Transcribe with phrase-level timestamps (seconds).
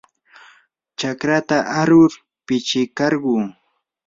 [0.99, 2.11] chakrata arur
[2.45, 3.35] pishikarquu.